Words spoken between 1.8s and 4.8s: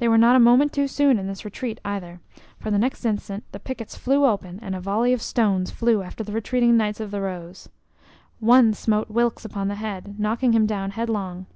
either, for the next instant the pickets flew open, and a